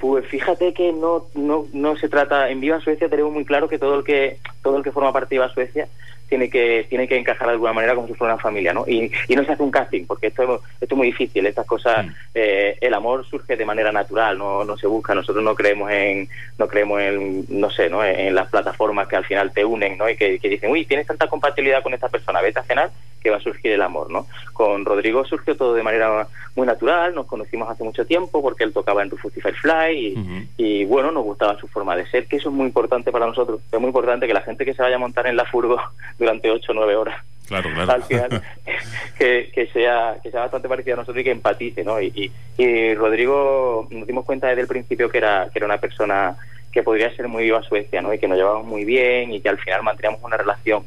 Pues 0.00 0.26
fíjate 0.26 0.74
que 0.74 0.92
no, 0.92 1.26
no, 1.34 1.66
no 1.72 1.96
se 1.96 2.08
trata. 2.08 2.50
En 2.50 2.60
Viva 2.60 2.80
Suecia 2.80 3.08
tenemos 3.08 3.32
muy 3.32 3.44
claro 3.44 3.68
que 3.68 3.78
todo 3.78 3.98
el 3.98 4.04
que 4.04 4.38
todo 4.62 4.76
el 4.76 4.82
que 4.82 4.92
forma 4.92 5.12
parte 5.12 5.34
de 5.34 5.40
Viva 5.40 5.52
Suecia 5.52 5.88
tiene 6.34 6.50
que 6.50 6.86
tiene 6.88 7.06
que 7.06 7.16
encajar 7.16 7.46
de 7.46 7.52
alguna 7.52 7.72
manera 7.72 7.94
como 7.94 8.08
si 8.08 8.14
fuera 8.14 8.34
una 8.34 8.42
familia, 8.42 8.72
¿no? 8.74 8.84
Y, 8.88 9.08
y 9.28 9.36
no 9.36 9.44
se 9.44 9.52
hace 9.52 9.62
un 9.62 9.70
casting, 9.70 10.04
porque 10.04 10.26
esto, 10.28 10.62
esto 10.80 10.94
es 10.94 10.96
muy 10.96 11.06
difícil. 11.06 11.46
Estas 11.46 11.64
cosas, 11.64 12.04
mm. 12.04 12.10
eh, 12.34 12.76
el 12.80 12.92
amor 12.92 13.24
surge 13.24 13.56
de 13.56 13.64
manera 13.64 13.92
natural, 13.92 14.36
no, 14.36 14.64
no 14.64 14.76
se 14.76 14.88
busca. 14.88 15.14
Nosotros 15.14 15.44
no 15.44 15.54
creemos 15.54 15.92
en, 15.92 16.28
no 16.58 16.66
creemos 16.66 17.00
en, 17.00 17.44
no 17.48 17.70
sé, 17.70 17.88
¿no? 17.88 18.04
En, 18.04 18.34
las 18.34 18.48
plataformas 18.48 19.06
que 19.06 19.14
al 19.14 19.24
final 19.24 19.52
te 19.52 19.64
unen, 19.64 19.96
¿no? 19.96 20.08
Y 20.08 20.16
que, 20.16 20.40
que 20.40 20.48
dicen, 20.48 20.72
uy, 20.72 20.84
tienes 20.86 21.06
tanta 21.06 21.28
compatibilidad 21.28 21.84
con 21.84 21.94
esta 21.94 22.08
persona, 22.08 22.40
vete 22.40 22.58
a 22.58 22.64
cenar 22.64 22.90
que 23.24 23.30
va 23.30 23.38
a 23.38 23.40
surgir 23.40 23.72
el 23.72 23.80
amor, 23.80 24.10
¿no? 24.10 24.26
Con 24.52 24.84
Rodrigo 24.84 25.24
surgió 25.24 25.56
todo 25.56 25.72
de 25.74 25.82
manera 25.82 26.28
muy 26.54 26.66
natural, 26.66 27.14
nos 27.14 27.26
conocimos 27.26 27.68
hace 27.70 27.82
mucho 27.82 28.04
tiempo 28.04 28.42
porque 28.42 28.64
él 28.64 28.72
tocaba 28.72 29.02
en 29.02 29.10
Rufus 29.10 29.34
y 29.36 29.40
Firefly 29.40 30.46
y, 30.58 30.84
bueno, 30.84 31.10
nos 31.10 31.24
gustaba 31.24 31.58
su 31.58 31.66
forma 31.66 31.96
de 31.96 32.06
ser, 32.06 32.26
que 32.26 32.36
eso 32.36 32.50
es 32.50 32.54
muy 32.54 32.66
importante 32.66 33.10
para 33.10 33.26
nosotros. 33.26 33.60
Es 33.72 33.80
muy 33.80 33.88
importante 33.88 34.26
que 34.26 34.34
la 34.34 34.42
gente 34.42 34.66
que 34.66 34.74
se 34.74 34.82
vaya 34.82 34.96
a 34.96 34.98
montar 34.98 35.26
en 35.26 35.36
la 35.36 35.46
furgo 35.46 35.80
durante 36.24 36.50
8 36.50 36.72
o 36.72 36.74
9 36.74 36.96
horas 36.96 37.16
Claro, 37.46 37.68
claro. 37.74 37.92
al 37.92 38.02
final 38.04 38.42
que, 39.18 39.50
que, 39.54 39.66
sea 39.66 40.16
que 40.22 40.30
sea 40.30 40.40
bastante 40.40 40.66
parecido 40.66 40.94
a 40.94 41.00
nosotros 41.00 41.20
y 41.20 41.24
que 41.24 41.30
empatice 41.30 41.84
no 41.84 42.00
y, 42.00 42.32
y, 42.56 42.94
Rodrigo 42.94 43.86
nos 43.90 44.06
dimos 44.06 44.24
cuenta 44.24 44.48
desde 44.48 44.62
el 44.62 44.66
principio 44.66 45.10
que 45.10 45.18
era 45.18 45.50
que 45.52 45.58
era 45.58 45.66
una 45.66 45.76
persona 45.76 46.36
que 46.72 46.82
podría 46.82 47.14
ser 47.14 47.28
muy 47.28 47.44
viva 47.44 47.58
a 47.58 47.62
Suecia 47.62 48.00
no 48.00 48.14
y 48.14 48.18
que 48.18 48.28
nos 48.28 48.38
llevábamos 48.38 48.66
muy 48.66 48.86
bien 48.86 49.30
y 49.32 49.40
que 49.40 49.50
al 49.50 49.58
final 49.58 49.82
manteníamos 49.82 50.22
una 50.22 50.38
relación 50.38 50.84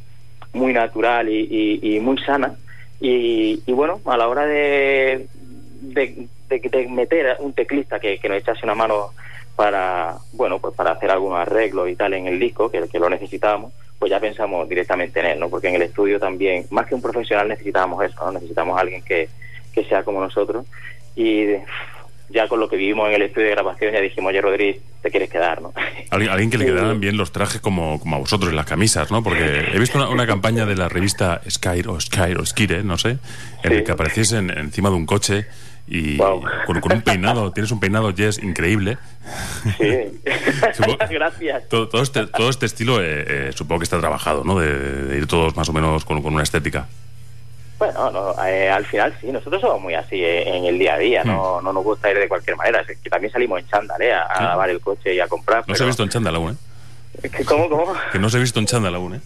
muy 0.53 0.73
natural 0.73 1.29
y, 1.29 1.99
muy 2.01 2.17
sana. 2.19 2.55
Y, 2.99 3.61
bueno, 3.71 4.01
a 4.05 4.17
la 4.17 4.27
hora 4.27 4.45
de, 4.45 5.27
de, 5.81 6.27
meter 6.89 7.37
un 7.39 7.53
teclista 7.53 7.99
que, 7.99 8.19
nos 8.27 8.37
echase 8.37 8.61
una 8.63 8.75
mano 8.75 9.11
para, 9.55 10.15
bueno, 10.33 10.59
pues 10.59 10.73
para 10.75 10.91
hacer 10.91 11.11
algunos 11.11 11.39
arreglos 11.39 11.89
y 11.89 11.95
tal 11.95 12.13
en 12.13 12.27
el 12.27 12.39
disco, 12.39 12.69
que, 12.69 12.87
que 12.87 12.99
lo 12.99 13.09
necesitábamos, 13.09 13.73
pues 13.99 14.11
ya 14.11 14.19
pensamos 14.19 14.67
directamente 14.69 15.19
en 15.19 15.25
él, 15.25 15.39
¿no? 15.39 15.49
Porque 15.49 15.69
en 15.69 15.75
el 15.75 15.81
estudio 15.83 16.19
también, 16.19 16.65
más 16.69 16.85
que 16.85 16.95
un 16.95 17.01
profesional, 17.01 17.47
necesitábamos 17.47 18.03
eso, 18.03 18.25
¿no? 18.25 18.33
Necesitamos 18.33 18.77
a 18.77 18.81
alguien 18.81 19.01
que, 19.01 19.27
que 19.73 19.83
sea 19.85 20.03
como 20.03 20.21
nosotros. 20.21 20.65
Y 21.15 21.45
ya 22.29 22.47
con 22.47 22.59
lo 22.59 22.67
que 22.67 22.75
vivimos 22.75 23.07
en 23.07 23.15
el 23.15 23.21
estudio 23.23 23.47
de 23.47 23.53
grabación, 23.53 23.93
ya 23.93 24.01
dijimos, 24.01 24.29
oye, 24.29 24.41
Rodríguez, 24.41 24.81
te 25.01 25.09
quieres 25.09 25.29
quedar, 25.29 25.61
¿no? 25.61 25.73
Alguien, 26.11 26.49
que 26.49 26.57
le 26.57 26.65
quedaran 26.65 26.99
bien 26.99 27.17
los 27.17 27.31
trajes 27.31 27.61
como, 27.61 27.99
como 27.99 28.17
a 28.17 28.19
vosotros, 28.19 28.53
las 28.53 28.65
camisas, 28.65 29.11
¿no? 29.11 29.23
Porque 29.23 29.69
he 29.73 29.79
visto 29.79 29.97
una, 30.09 30.27
campaña 30.27 30.65
de 30.65 30.75
la 30.75 30.89
revista 30.89 31.41
Sky 31.49 31.83
o 31.87 31.99
Sky 31.99 32.33
o 32.37 32.45
Skire, 32.45 32.83
no 32.83 32.97
sé, 32.97 33.17
en 33.63 33.71
el 33.71 33.83
que 33.83 33.91
aparecías 33.91 34.33
encima 34.33 34.89
de 34.89 34.95
un 34.95 35.05
coche 35.05 35.45
y 35.87 36.17
con, 36.17 36.93
un 36.93 37.01
peinado, 37.01 37.51
tienes 37.51 37.71
un 37.71 37.79
peinado 37.79 38.13
Jess 38.13 38.43
increíble. 38.43 38.97
Sí, 39.77 40.21
gracias. 41.09 41.69
Todo, 41.69 42.01
este, 42.01 42.27
todo 42.27 42.49
este 42.49 42.65
estilo 42.65 43.01
eh, 43.01 43.25
eh, 43.27 43.51
supongo 43.55 43.79
que 43.79 43.83
está 43.85 43.99
trabajado, 43.99 44.43
¿no? 44.43 44.59
De, 44.59 45.17
ir 45.17 45.27
todos 45.27 45.55
más 45.55 45.69
o 45.69 45.73
menos 45.73 46.03
con, 46.03 46.21
con 46.21 46.33
una 46.33 46.43
estética. 46.43 46.87
Bueno, 47.79 48.11
no, 48.11 48.45
eh, 48.45 48.69
al 48.69 48.85
final 48.85 49.15
sí, 49.21 49.31
nosotros 49.31 49.61
somos 49.61 49.79
muy 49.79 49.93
así 49.93 50.19
en 50.23 50.65
el 50.65 50.79
día 50.79 50.95
a 50.95 50.97
día, 50.97 51.23
no, 51.23 51.61
mm. 51.61 51.63
no 51.63 51.73
nos 51.73 51.83
gusta 51.83 52.09
ir 52.11 52.17
de 52.17 52.27
cualquier 52.27 52.57
manera, 52.57 52.81
es 52.81 52.97
que 52.97 53.09
también 53.09 53.31
salimos 53.31 53.59
en 53.59 53.67
chándal 53.67 54.01
a, 54.01 54.23
a 54.23 54.43
lavar 54.43 54.69
el 54.71 54.81
coche 54.81 55.13
y 55.13 55.19
a 55.19 55.27
comprar. 55.27 55.63
No 55.67 55.75
se 55.75 55.83
ha 55.83 55.85
visto 55.85 56.03
en 56.03 56.09
chándal 56.09 56.35
aún, 56.35 56.53
¿eh? 56.53 56.55
¿Cómo, 57.45 57.69
cómo? 57.69 57.93
Que 58.11 58.19
no 58.19 58.29
se 58.29 58.37
ha 58.37 58.39
visto 58.39 58.59
en 58.59 58.65
chándal 58.65 58.95
aún, 58.95 59.15
¿eh? 59.15 59.21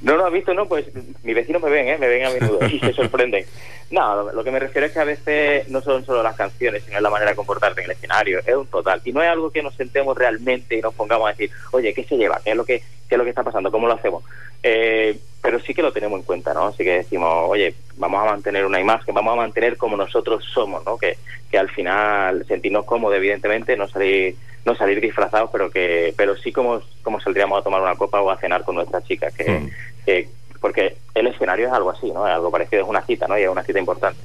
No 0.00 0.16
lo 0.16 0.26
ha 0.26 0.30
visto, 0.30 0.54
no, 0.54 0.68
pues 0.68 0.86
mis 1.24 1.34
vecinos 1.34 1.60
me 1.60 1.70
ven, 1.70 1.88
¿eh? 1.88 1.98
Me 1.98 2.06
ven 2.06 2.24
a 2.24 2.30
menudo 2.30 2.64
y 2.66 2.78
se 2.78 2.92
sorprenden. 2.92 3.44
No, 3.90 4.30
lo, 4.30 4.44
que 4.44 4.50
me 4.50 4.60
refiero 4.60 4.86
es 4.86 4.92
que 4.92 5.00
a 5.00 5.04
veces 5.04 5.68
no 5.68 5.80
son 5.80 6.04
solo 6.04 6.22
las 6.22 6.36
canciones, 6.36 6.84
sino 6.84 7.00
la 7.00 7.10
manera 7.10 7.30
de 7.30 7.36
comportarte 7.36 7.80
en 7.80 7.86
el 7.86 7.96
escenario, 7.96 8.38
es 8.38 8.54
un 8.54 8.66
total. 8.66 9.00
Y 9.04 9.12
no 9.12 9.22
es 9.22 9.28
algo 9.28 9.50
que 9.50 9.62
nos 9.62 9.74
sentemos 9.74 10.16
realmente 10.16 10.76
y 10.76 10.80
nos 10.80 10.94
pongamos 10.94 11.26
a 11.26 11.30
decir, 11.30 11.50
oye, 11.72 11.92
¿qué 11.94 12.04
se 12.04 12.16
lleva? 12.16 12.40
¿Qué 12.44 12.50
es 12.50 12.56
lo 12.56 12.64
que, 12.64 12.82
qué 13.08 13.14
es 13.14 13.18
lo 13.18 13.24
que 13.24 13.30
está 13.30 13.42
pasando? 13.42 13.70
¿Cómo 13.70 13.86
lo 13.86 13.94
hacemos? 13.94 14.22
Eh, 14.62 15.18
pero 15.40 15.60
sí 15.60 15.72
que 15.72 15.82
lo 15.82 15.92
tenemos 15.92 16.18
en 16.18 16.26
cuenta, 16.26 16.52
¿no? 16.52 16.66
Así 16.66 16.84
que 16.84 16.98
decimos, 16.98 17.46
oye, 17.48 17.74
vamos 17.96 18.20
a 18.22 18.30
mantener 18.30 18.66
una 18.66 18.80
imagen, 18.80 19.14
vamos 19.14 19.32
a 19.32 19.36
mantener 19.36 19.76
como 19.76 19.96
nosotros 19.96 20.44
somos, 20.52 20.84
¿no? 20.84 20.98
Que, 20.98 21.16
que 21.50 21.58
al 21.58 21.70
final 21.70 22.44
sentirnos 22.46 22.84
cómodos, 22.84 23.16
evidentemente, 23.16 23.76
no 23.76 23.88
salir 23.88 24.36
no 24.64 24.74
salir 24.74 25.00
disfrazados, 25.00 25.48
pero 25.50 25.70
que 25.70 26.12
pero 26.16 26.36
sí 26.36 26.52
como, 26.52 26.82
como 27.02 27.20
saldríamos 27.20 27.58
a 27.58 27.62
tomar 27.62 27.80
una 27.80 27.94
copa 27.94 28.20
o 28.20 28.30
a 28.30 28.36
cenar 28.36 28.64
con 28.64 28.74
nuestras 28.74 29.04
chicas, 29.04 29.32
que, 29.32 29.48
mm. 29.48 29.70
que 30.04 30.28
porque 30.60 30.96
el 31.14 31.28
escenario 31.28 31.68
es 31.68 31.72
algo 31.72 31.90
así, 31.90 32.10
¿no? 32.10 32.26
Es 32.26 32.34
algo 32.34 32.50
parecido, 32.50 32.82
es 32.82 32.88
una 32.88 33.02
cita, 33.02 33.26
¿no? 33.26 33.38
Y 33.38 33.42
es 33.42 33.48
una 33.48 33.62
cita 33.62 33.78
importante. 33.78 34.20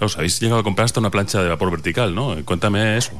Os 0.00 0.16
habéis 0.16 0.40
llegado 0.40 0.60
a 0.60 0.64
comprar 0.64 0.84
hasta 0.84 1.00
una 1.00 1.10
plancha 1.10 1.42
de 1.42 1.48
vapor 1.48 1.70
vertical, 1.70 2.14
¿no? 2.14 2.36
Cuéntame 2.44 2.96
eso. 2.96 3.12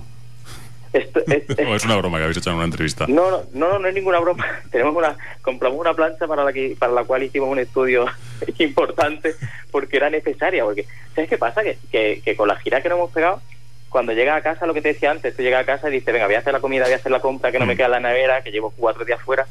Esto, 0.92 1.20
es, 1.26 1.44
es, 1.49 1.84
una 1.84 1.96
broma 1.96 2.18
que 2.18 2.25
habéis 2.25 2.38
hecho 2.38 2.50
en 2.50 2.56
una 2.56 2.64
entrevista. 2.64 3.06
No, 3.08 3.30
no, 3.30 3.42
no, 3.52 3.78
no 3.78 3.88
es 3.88 3.94
ninguna 3.94 4.18
broma. 4.18 4.46
Tenemos 4.70 4.94
una, 4.94 5.16
compramos 5.40 5.80
una 5.80 5.94
plancha 5.94 6.26
para 6.26 6.44
la 6.44 6.52
que, 6.52 6.76
para 6.78 6.92
la 6.92 7.04
cual 7.04 7.22
hicimos 7.22 7.49
un 7.49 7.58
estudio 7.58 8.06
importante 8.58 9.34
porque 9.70 9.96
era 9.96 10.11
necesaria. 10.11 10.64
Porque, 10.64 10.87
¿sabes 11.14 11.30
qué 11.30 11.38
pasa? 11.38 11.62
Que, 11.90 12.20
que, 12.22 12.37
con 12.37 12.49
la 12.49 12.56
gira 12.56 12.82
que 12.82 12.88
nos 12.88 12.99
hemos 12.99 13.11
pegado, 13.11 13.40
cuando 13.88 14.12
llega 14.12 14.37
a 14.37 14.42
casa, 14.42 14.66
lo 14.66 14.75
que 14.75 14.82
te 14.82 14.88
decía 14.88 15.11
antes, 15.11 15.37
tú 15.37 15.42
llegas 15.42 15.62
a 15.62 15.66
casa 15.66 15.88
y 15.88 15.92
dices, 15.92 16.12
venga, 16.12 16.26
voy 16.26 16.34
a 16.34 16.38
hacer 16.38 16.52
la 16.52 16.61
comida, 16.61 16.84
voy 16.84 16.94
a 16.94 16.96
hacer 16.96 17.12
la 17.12 17.20
compra, 17.20 17.52
que 17.52 17.58
no 17.58 17.66
me 17.66 17.75
mm. 17.75 17.76
queda 17.76 17.88
la 17.88 18.00
nevera, 18.00 18.42
que 18.42 18.50
llevo 18.50 18.72
cuatro 18.76 19.04
días 19.04 19.20
fuera, 19.20 19.46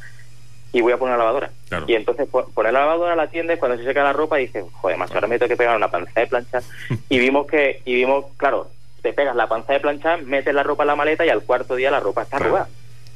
y 0.73 0.81
voy 0.81 0.93
a 0.93 0.97
poner 0.97 1.17
la 1.17 1.25
lavadora. 1.25 1.51
Y 1.87 1.93
entonces 1.93 2.27
poner 2.27 2.73
la 2.73 2.79
lavadora 2.79 3.15
la 3.15 3.27
tienda 3.27 3.55
cuando 3.57 3.77
se 3.77 3.83
seca 3.83 4.03
la 4.03 4.13
ropa 4.13 4.37
dices, 4.37 4.65
joder, 4.73 4.97
más 4.97 5.11
ahora 5.11 5.27
me 5.27 5.37
tengo 5.37 5.49
que 5.49 5.57
pegar 5.57 5.75
una 5.75 5.91
panza 5.91 6.19
de 6.19 6.27
plancha. 6.27 6.61
y 7.09 7.19
vimos 7.19 7.45
que, 7.45 7.81
y 7.85 7.95
vimos, 7.95 8.25
claro, 8.37 8.67
te 9.01 9.13
pegas 9.13 9.35
la 9.35 9.47
panza 9.47 9.73
de 9.73 9.79
planchar, 9.79 10.23
metes 10.23 10.53
la 10.53 10.63
ropa 10.63 10.83
en 10.83 10.87
la 10.87 10.95
maleta 10.95 11.25
y 11.25 11.29
al 11.29 11.43
cuarto 11.43 11.75
día 11.75 11.91
la 11.91 11.99
ropa 11.99 12.23
está 12.23 12.37
arrugada. 12.37 12.67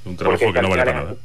Un 0.06 0.18
trabajo 0.18 0.54
que 0.54 0.62
no 0.62 0.70
vale 0.70 0.84
para 0.84 1.00
nada. 1.00 1.15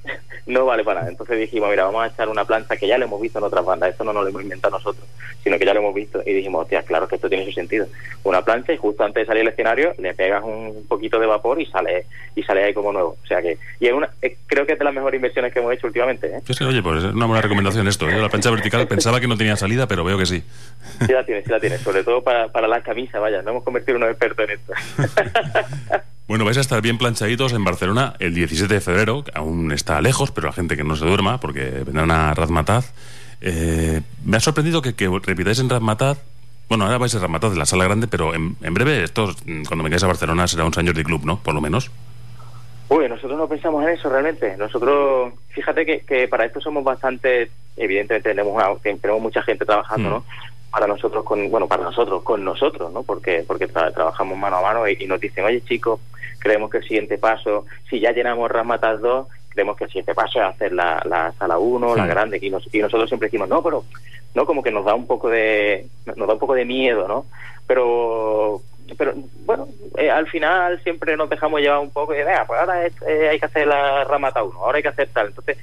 No 0.50 0.66
vale 0.66 0.84
para 0.84 1.00
nada. 1.00 1.10
Entonces 1.10 1.38
dijimos, 1.38 1.70
mira, 1.70 1.84
vamos 1.84 2.04
a 2.04 2.08
echar 2.08 2.28
una 2.28 2.44
plancha 2.44 2.76
que 2.76 2.86
ya 2.86 2.98
lo 2.98 3.04
hemos 3.04 3.20
visto 3.20 3.38
en 3.38 3.44
otras 3.44 3.64
bandas, 3.64 3.90
esto 3.90 4.04
no 4.04 4.12
nos 4.12 4.24
lo 4.24 4.28
hemos 4.30 4.42
inventado 4.42 4.76
nosotros, 4.76 5.06
sino 5.42 5.58
que 5.58 5.64
ya 5.64 5.74
lo 5.74 5.80
hemos 5.80 5.94
visto 5.94 6.22
y 6.24 6.32
dijimos, 6.32 6.62
hostia, 6.62 6.82
claro 6.82 7.08
que 7.08 7.16
esto 7.16 7.28
tiene 7.28 7.44
su 7.44 7.52
sentido. 7.52 7.86
Una 8.24 8.42
plancha 8.42 8.72
y 8.72 8.76
justo 8.76 9.04
antes 9.04 9.22
de 9.22 9.26
salir 9.26 9.42
al 9.42 9.48
escenario 9.48 9.94
le 9.98 10.14
pegas 10.14 10.42
un 10.44 10.84
poquito 10.88 11.18
de 11.18 11.26
vapor 11.26 11.60
y 11.60 11.66
sale 11.66 12.06
y 12.34 12.42
sale 12.42 12.64
ahí 12.64 12.74
como 12.74 12.92
nuevo. 12.92 13.16
O 13.22 13.26
sea 13.26 13.40
que, 13.42 13.58
y 13.78 13.86
es 13.86 13.92
una, 13.92 14.10
creo 14.46 14.66
que 14.66 14.72
es 14.72 14.78
de 14.78 14.84
las 14.84 14.94
mejores 14.94 15.18
inversiones 15.18 15.52
que 15.52 15.60
hemos 15.60 15.72
hecho 15.72 15.86
últimamente. 15.86 16.26
¿eh? 16.26 16.64
Oye, 16.66 16.82
pues 16.82 17.04
es 17.04 17.14
una 17.14 17.26
buena 17.26 17.42
recomendación 17.42 17.88
esto. 17.88 18.08
¿eh? 18.08 18.20
La 18.20 18.28
plancha 18.28 18.50
vertical 18.50 18.86
pensaba 18.86 19.20
que 19.20 19.28
no 19.28 19.36
tenía 19.36 19.56
salida, 19.56 19.86
pero 19.86 20.04
veo 20.04 20.18
que 20.18 20.26
sí. 20.26 20.42
Sí 21.06 21.12
la 21.12 21.24
tiene, 21.24 21.42
sí 21.42 21.50
la 21.50 21.60
tiene, 21.60 21.78
sobre 21.78 22.04
todo 22.04 22.22
para, 22.22 22.48
para 22.48 22.68
las 22.68 22.82
camisas, 22.82 23.20
vaya, 23.20 23.42
no 23.42 23.50
hemos 23.50 23.64
convertido 23.64 23.96
en 23.96 24.02
unos 24.02 24.12
expertos 24.12 24.48
en 24.48 24.58
esto. 24.58 24.72
Bueno, 26.30 26.44
vais 26.44 26.58
a 26.58 26.60
estar 26.60 26.80
bien 26.80 26.96
planchaditos 26.96 27.52
en 27.54 27.64
Barcelona 27.64 28.14
el 28.20 28.32
17 28.32 28.72
de 28.72 28.80
febrero, 28.80 29.24
que 29.24 29.32
aún 29.34 29.72
está 29.72 30.00
lejos, 30.00 30.30
pero 30.30 30.46
la 30.46 30.52
gente 30.52 30.76
que 30.76 30.84
no 30.84 30.94
se 30.94 31.04
duerma, 31.04 31.40
porque 31.40 31.82
vendrán 31.84 32.12
a 32.12 32.32
Razmataz. 32.34 32.92
Eh, 33.40 34.00
me 34.24 34.36
ha 34.36 34.40
sorprendido 34.40 34.80
que, 34.80 34.94
repitáis 35.24 35.58
en 35.58 35.68
Razmataz. 35.68 36.22
Bueno, 36.68 36.84
ahora 36.84 36.98
vais 36.98 37.12
a 37.16 37.18
Razmataz 37.18 37.50
de 37.50 37.58
la 37.58 37.66
sala 37.66 37.82
grande, 37.82 38.06
pero 38.06 38.32
en, 38.32 38.54
breve, 38.60 39.02
esto, 39.02 39.34
cuando 39.66 39.82
vengáis 39.82 40.04
a 40.04 40.06
Barcelona, 40.06 40.46
será 40.46 40.64
un 40.64 40.72
señor 40.72 40.94
de 40.94 41.02
club, 41.02 41.24
¿no? 41.24 41.40
Por 41.40 41.52
lo 41.52 41.60
menos. 41.60 41.90
Uy, 42.88 43.08
nosotros 43.08 43.36
no 43.36 43.48
pensamos 43.48 43.82
en 43.82 43.88
eso 43.88 44.08
realmente. 44.08 44.56
Nosotros, 44.56 45.34
fíjate 45.48 45.84
que, 45.84 46.28
para 46.28 46.44
esto 46.44 46.60
somos 46.60 46.84
bastante, 46.84 47.50
evidentemente 47.76 48.28
tenemos, 48.28 48.80
tenemos 48.80 49.20
mucha 49.20 49.42
gente 49.42 49.64
trabajando, 49.64 50.08
mm. 50.08 50.12
¿no? 50.12 50.24
Para 50.70 50.86
nosotros, 50.86 51.24
con, 51.24 51.50
bueno, 51.50 51.66
para 51.66 51.82
nosotros, 51.82 52.22
con 52.22 52.44
nosotros, 52.44 52.92
¿no? 52.92 53.02
Porque, 53.02 53.42
porque 53.44 53.66
trabajamos 53.66 54.38
mano 54.38 54.58
a 54.58 54.62
mano 54.62 54.86
y, 54.86 54.96
y, 55.00 55.06
nos 55.08 55.18
dicen, 55.18 55.44
oye 55.44 55.60
chicos, 55.62 55.98
creemos 56.40 56.70
que 56.70 56.78
el 56.78 56.84
siguiente 56.84 57.18
paso, 57.18 57.66
si 57.88 58.00
ya 58.00 58.10
llenamos 58.10 58.50
Ramatas 58.50 59.00
2, 59.00 59.28
creemos 59.50 59.76
que 59.76 59.84
el 59.84 59.90
siguiente 59.90 60.14
paso 60.14 60.40
es 60.40 60.46
hacer 60.46 60.72
la, 60.72 61.00
la 61.04 61.32
sala 61.38 61.58
1, 61.58 61.94
la 61.94 62.06
grande, 62.06 62.38
y, 62.40 62.46
y 62.46 62.80
nosotros 62.80 63.08
siempre 63.08 63.28
decimos, 63.28 63.48
no, 63.48 63.62
pero 63.62 63.84
no 64.34 64.46
como 64.46 64.62
que 64.62 64.70
nos 64.70 64.84
da 64.84 64.94
un 64.94 65.06
poco 65.06 65.28
de 65.28 65.86
nos 66.06 66.26
da 66.26 66.34
un 66.34 66.38
poco 66.40 66.54
de 66.54 66.64
miedo, 66.64 67.06
¿no? 67.06 67.26
Pero 67.66 68.62
pero 68.96 69.12
bueno, 69.44 69.68
eh, 69.96 70.10
al 70.10 70.26
final 70.26 70.82
siempre 70.82 71.16
nos 71.16 71.30
dejamos 71.30 71.60
llevar 71.60 71.78
un 71.78 71.90
poco 71.90 72.14
y 72.14 72.18
vea, 72.18 72.44
pues 72.44 72.58
ahora 72.58 72.86
eh, 72.86 73.28
hay 73.28 73.38
que 73.38 73.46
hacer 73.46 73.66
la 73.66 74.04
Ramata 74.04 74.42
1, 74.42 74.58
ahora 74.58 74.76
hay 74.76 74.82
que 74.82 74.88
hacer 74.88 75.08
tal. 75.12 75.28
Entonces, 75.28 75.58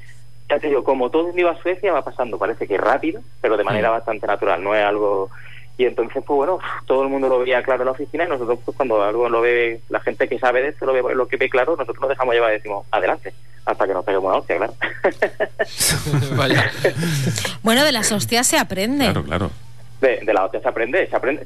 ya 0.50 0.60
te 0.60 0.68
digo, 0.68 0.84
como 0.84 1.10
todo 1.10 1.30
en 1.30 1.46
a 1.46 1.58
Suecia 1.58 1.92
va 1.92 2.04
pasando, 2.04 2.38
parece 2.38 2.68
que 2.68 2.78
rápido, 2.78 3.22
pero 3.42 3.58
de 3.58 3.66
manera 3.66 3.90
bastante 3.90 4.28
natural, 4.28 4.64
no 4.64 4.74
es 4.76 4.84
algo 4.84 5.30
y 5.78 5.86
entonces, 5.86 6.24
pues 6.26 6.36
bueno, 6.36 6.60
todo 6.86 7.04
el 7.04 7.10
mundo 7.10 7.30
lo 7.30 7.40
veía 7.40 7.62
claro 7.62 7.84
en 7.84 7.86
la 7.86 7.92
oficina 7.92 8.26
y 8.26 8.28
nosotros, 8.28 8.60
pues 8.66 8.76
cuando 8.76 9.04
algo 9.04 9.30
lo 9.30 9.42
ve, 9.42 9.82
la 9.90 10.00
gente 10.00 10.28
que 10.28 10.40
sabe 10.40 10.62
de 10.62 10.70
esto 10.70 10.86
lo 10.86 10.94
ve, 10.94 11.14
lo 11.14 11.28
que 11.28 11.38
ve 11.38 11.50
claro, 11.50 11.76
nosotros 11.76 12.02
lo 12.02 12.08
dejamos 12.08 12.34
llevar 12.34 12.52
y 12.52 12.58
decimos, 12.58 12.86
adelante, 12.92 13.34
hasta 13.66 13.86
que 13.86 13.94
nos 13.94 14.04
peguemos 14.04 14.30
una 14.30 14.38
hostia, 14.38 14.58
claro. 14.58 14.74
Bueno, 17.62 17.84
de 17.84 17.92
las 17.92 18.12
hostias 18.12 18.48
se 18.48 18.58
aprende. 18.58 19.06
Claro, 19.06 19.24
claro. 19.24 19.52
De, 20.02 20.34
la 20.34 20.46
hostia 20.46 20.62
se 20.62 20.68
aprende, 20.68 21.08
se 21.08 21.16
aprende, 21.16 21.46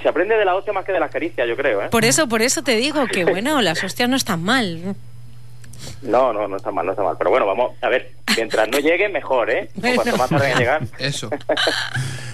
se, 0.00 0.08
aprende 0.08 0.36
de 0.36 0.44
la 0.44 0.54
hostia 0.54 0.72
más 0.72 0.84
que 0.84 0.92
de 0.92 1.00
la 1.00 1.08
caricia, 1.08 1.44
yo 1.44 1.56
creo. 1.56 1.82
¿eh? 1.82 1.88
Por 1.90 2.04
eso, 2.04 2.28
por 2.28 2.40
eso 2.40 2.62
te 2.62 2.76
digo 2.76 3.06
que 3.06 3.24
bueno, 3.24 3.60
las 3.60 3.82
hostias 3.84 4.08
no 4.08 4.16
están 4.16 4.42
mal. 4.42 4.94
No, 6.02 6.32
no, 6.32 6.48
no 6.48 6.56
está 6.56 6.70
mal, 6.70 6.86
no 6.86 6.92
está 6.92 7.02
mal. 7.02 7.16
Pero 7.18 7.30
bueno, 7.30 7.46
vamos 7.46 7.72
a 7.82 7.88
ver, 7.88 8.12
mientras 8.36 8.68
no 8.68 8.78
lleguen, 8.78 9.12
mejor, 9.12 9.50
¿eh? 9.50 9.68
Cuanto 9.94 10.16
más 10.16 10.30
tarde 10.30 10.52
en 10.52 10.58
llegar. 10.58 10.82
Eso. 10.98 11.30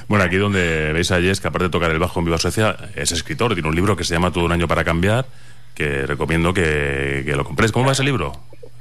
Bueno, 0.09 0.25
aquí 0.25 0.37
donde 0.37 0.93
veis 0.93 1.11
a 1.11 1.21
Jess, 1.21 1.41
que 1.41 1.49
aparte 1.49 1.65
de 1.65 1.71
tocar 1.71 1.91
el 1.91 1.99
bajo 1.99 2.21
en 2.21 2.27
Viva 2.27 2.39
Suecia, 2.39 2.77
es 2.95 3.11
escritor, 3.11 3.55
tiene 3.55 3.69
un 3.69 3.75
libro 3.75 3.97
que 3.97 4.05
se 4.05 4.15
llama 4.15 4.33
Todo 4.33 4.45
un 4.45 4.53
año 4.53 4.69
para 4.69 4.85
cambiar, 4.85 5.27
que 5.75 6.07
recomiendo 6.07 6.55
que, 6.55 7.25
lo 7.37 7.45
compréis. 7.45 7.73
¿Cómo 7.73 7.87
va 7.87 7.93
ese 7.93 8.05
libro? 8.05 8.33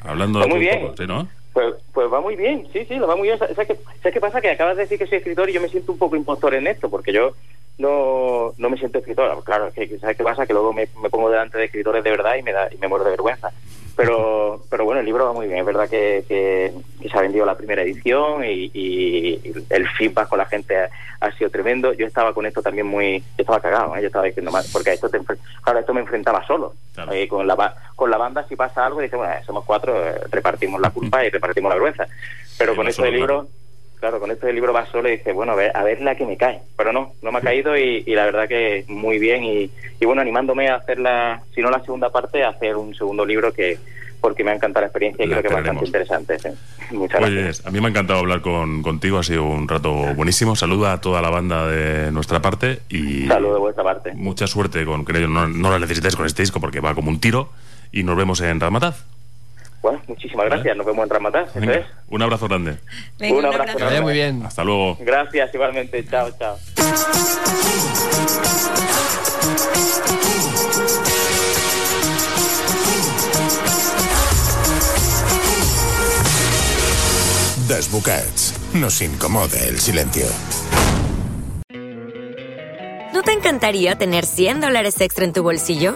Hablando 0.01 0.39
de 0.39 0.47
muy 0.47 0.59
bien. 0.59 0.81
Poco, 0.81 0.97
¿sí, 0.97 1.07
no? 1.07 1.27
Pues, 1.51 1.73
pues 1.93 2.11
va 2.11 2.21
muy 2.21 2.35
bien, 2.35 2.67
sí, 2.71 2.85
sí, 2.85 2.95
lo 2.95 3.07
va 3.07 3.15
muy 3.15 3.29
bien. 3.29 3.39
¿Sabes 3.39 3.67
qué, 4.03 4.11
qué 4.11 4.19
pasa? 4.19 4.39
Que 4.41 4.51
acabas 4.51 4.75
de 4.75 4.83
decir 4.83 4.99
que 4.99 5.07
soy 5.07 5.17
escritor 5.17 5.49
y 5.49 5.53
yo 5.53 5.61
me 5.61 5.69
siento 5.69 5.93
un 5.93 5.97
poco 5.97 6.15
impostor 6.15 6.53
en 6.53 6.67
esto, 6.67 6.89
porque 6.89 7.11
yo 7.11 7.33
no, 7.79 8.53
no 8.57 8.69
me 8.69 8.77
siento 8.77 8.99
escritor. 8.99 9.43
Claro, 9.43 9.71
que, 9.73 9.97
¿sabes 9.97 10.17
qué 10.17 10.23
pasa? 10.23 10.45
Que 10.45 10.53
luego 10.53 10.73
me, 10.73 10.87
me, 11.01 11.09
pongo 11.09 11.29
delante 11.29 11.57
de 11.57 11.65
escritores 11.65 12.03
de 12.03 12.11
verdad 12.11 12.35
y 12.35 12.43
me, 12.43 12.51
da, 12.51 12.69
y 12.71 12.77
me 12.77 12.87
muero 12.87 13.05
de 13.05 13.11
vergüenza. 13.11 13.51
Pero, 13.95 14.61
pero 14.69 14.83
bueno, 14.83 14.99
el 14.99 15.05
libro 15.05 15.25
va 15.25 15.33
muy 15.33 15.47
bien. 15.47 15.59
Es 15.59 15.65
verdad 15.65 15.89
que, 15.89 16.25
que, 16.27 16.73
se 17.09 17.17
ha 17.17 17.21
vendido 17.21 17.45
la 17.45 17.55
primera 17.55 17.81
edición 17.81 18.43
y, 18.43 18.69
y, 18.73 19.53
el 19.69 19.87
feedback 19.89 20.27
con 20.27 20.39
la 20.39 20.45
gente 20.45 20.75
ha, 21.19 21.31
sido 21.37 21.49
tremendo. 21.49 21.93
Yo 21.93 22.05
estaba 22.05 22.33
con 22.33 22.45
esto 22.45 22.61
también 22.61 22.87
muy... 22.87 23.19
Yo 23.19 23.41
estaba 23.41 23.61
cagado, 23.61 23.95
¿eh? 23.95 24.01
yo 24.01 24.07
estaba 24.07 24.25
diciendo 24.25 24.51
más, 24.51 24.69
porque 24.71 24.93
esto, 24.93 25.09
te, 25.09 25.19
claro, 25.61 25.79
esto 25.79 25.93
me 25.93 26.01
enfrentaba 26.01 26.45
solo. 26.45 26.73
Eh, 27.11 27.27
con, 27.27 27.47
la, 27.47 27.75
con 27.95 28.09
la 28.09 28.17
banda 28.17 28.45
si 28.47 28.55
pasa 28.55 28.85
algo, 28.85 28.99
dice, 28.99 29.15
bueno, 29.15 29.33
somos 29.45 29.63
cuatro, 29.65 30.05
eh, 30.05 30.19
repartimos 30.29 30.81
la 30.81 30.89
culpa 30.89 31.23
y 31.25 31.29
repartimos 31.29 31.69
la 31.69 31.75
vergüenza. 31.75 32.07
Pero 32.57 32.75
con 32.75 32.87
esto 32.87 33.03
del 33.03 33.15
libro 33.15 33.47
claro, 33.47 33.64
con 33.99 34.31
esto 34.31 34.45
del 34.45 34.55
libro 34.55 34.73
va 34.73 34.85
solo 34.85 35.09
y 35.09 35.17
dice, 35.17 35.31
bueno, 35.31 35.53
a 35.53 35.55
ver, 35.55 35.71
a 35.75 35.83
ver 35.83 36.01
la 36.01 36.15
que 36.15 36.25
me 36.25 36.37
cae. 36.37 36.61
Pero 36.77 36.93
no, 36.93 37.13
no 37.21 37.31
me 37.31 37.39
ha 37.39 37.41
caído 37.41 37.75
y, 37.77 38.03
la 38.05 38.25
verdad 38.25 38.47
que 38.47 38.85
muy 38.87 39.19
bien. 39.19 39.43
Y, 39.43 40.05
bueno, 40.05 40.21
animándome 40.21 40.69
a 40.69 40.75
hacer 40.75 40.99
la, 40.99 41.41
si 41.53 41.61
no 41.61 41.69
la 41.69 41.81
segunda 41.81 42.09
parte, 42.11 42.43
a 42.43 42.49
hacer 42.49 42.75
un 42.75 42.93
segundo 42.95 43.25
libro 43.25 43.51
que 43.51 43.77
porque 44.21 44.43
me 44.43 44.51
ha 44.51 44.55
encantado 44.55 44.81
la 44.81 44.87
experiencia 44.87 45.23
y 45.23 45.29
creo 45.29 45.41
que 45.41 45.47
es 45.49 45.53
bastante 45.53 45.85
interesante. 45.85 46.37
Muchas 46.91 47.21
gracias. 47.21 47.65
a 47.65 47.69
mí 47.69 47.79
me 47.79 47.87
ha 47.87 47.89
encantado 47.89 48.19
hablar 48.19 48.41
con, 48.41 48.81
contigo, 48.81 49.19
ha 49.19 49.23
sido 49.23 49.43
un 49.43 49.67
rato 49.67 49.91
buenísimo. 50.15 50.55
Saluda 50.55 50.93
a 50.93 51.01
toda 51.01 51.21
la 51.21 51.29
banda 51.29 51.67
de 51.67 52.11
nuestra 52.11 52.41
parte 52.41 52.79
y... 52.89 53.27
Saludo 53.27 53.53
de 53.53 53.59
vuestra 53.59 53.83
parte. 53.83 54.13
Mucha 54.15 54.47
suerte 54.47 54.83
con 54.83 55.05
que 55.05 55.13
no, 55.13 55.47
no 55.47 55.69
la 55.69 55.77
necesitéis 55.77 56.15
con 56.15 56.25
este 56.25 56.41
disco 56.41 56.59
porque 56.59 56.79
va 56.79 56.95
como 56.95 57.09
un 57.09 57.19
tiro 57.19 57.49
y 57.91 58.03
nos 58.03 58.17
vemos 58.17 58.41
en 58.41 58.59
Ramataz. 58.59 59.05
Bueno, 59.85 60.01
muchísimas 60.07 60.47
gracias. 60.47 60.75
Nos 60.75 60.83
vemos 60.83 61.03
en 61.03 61.09
Ramatá. 61.11 61.45
Venga, 61.53 61.85
un 62.07 62.21
abrazo 62.23 62.47
grande. 62.47 62.77
Venga, 63.19 63.35
Un 63.35 63.45
un 63.45 63.53
abrazo 63.53 63.77
vaya 63.77 64.01
muy 64.01 64.13
bien. 64.13 64.43
Hasta 64.43 64.63
luego. 64.63 64.97
Gracias, 64.99 65.53
igualmente. 65.53 66.03
Chao, 66.07 66.31
chao. 66.39 66.57
Desbocats. 77.67 78.55
Nos 78.73 79.03
incomoda 79.03 79.59
el 79.67 79.77
silencio. 79.77 80.25
¿No 83.13 83.21
te 83.21 83.33
encantaría 83.33 83.95
tener 83.95 84.25
100 84.25 84.61
dólares 84.61 84.99
extra 84.99 85.25
en 85.25 85.33
tu 85.33 85.43
bolsillo? 85.43 85.95